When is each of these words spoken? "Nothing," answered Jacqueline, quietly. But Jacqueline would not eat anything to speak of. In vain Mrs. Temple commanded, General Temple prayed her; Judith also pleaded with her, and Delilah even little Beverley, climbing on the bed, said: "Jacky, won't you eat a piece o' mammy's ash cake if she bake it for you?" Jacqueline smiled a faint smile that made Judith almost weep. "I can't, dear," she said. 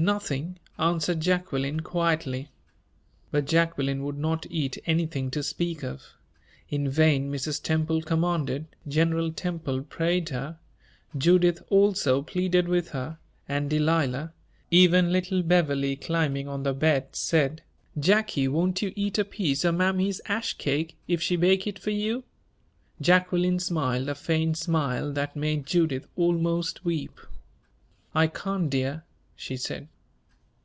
"Nothing," 0.00 0.60
answered 0.78 1.18
Jacqueline, 1.18 1.80
quietly. 1.80 2.50
But 3.32 3.46
Jacqueline 3.48 4.04
would 4.04 4.16
not 4.16 4.46
eat 4.48 4.78
anything 4.86 5.28
to 5.32 5.42
speak 5.42 5.82
of. 5.82 6.10
In 6.70 6.88
vain 6.88 7.32
Mrs. 7.32 7.60
Temple 7.60 8.02
commanded, 8.02 8.66
General 8.86 9.32
Temple 9.32 9.82
prayed 9.82 10.28
her; 10.28 10.60
Judith 11.16 11.64
also 11.68 12.22
pleaded 12.22 12.68
with 12.68 12.90
her, 12.90 13.18
and 13.48 13.68
Delilah 13.68 14.32
even 14.70 15.10
little 15.10 15.42
Beverley, 15.42 15.96
climbing 15.96 16.46
on 16.46 16.62
the 16.62 16.74
bed, 16.74 17.16
said: 17.16 17.64
"Jacky, 17.98 18.46
won't 18.46 18.80
you 18.80 18.92
eat 18.94 19.18
a 19.18 19.24
piece 19.24 19.64
o' 19.64 19.72
mammy's 19.72 20.20
ash 20.26 20.54
cake 20.58 20.96
if 21.08 21.20
she 21.20 21.34
bake 21.34 21.66
it 21.66 21.76
for 21.80 21.90
you?" 21.90 22.22
Jacqueline 23.00 23.58
smiled 23.58 24.08
a 24.08 24.14
faint 24.14 24.58
smile 24.58 25.12
that 25.14 25.34
made 25.34 25.66
Judith 25.66 26.06
almost 26.14 26.84
weep. 26.84 27.18
"I 28.14 28.28
can't, 28.28 28.70
dear," 28.70 29.02
she 29.40 29.56
said. 29.56 29.86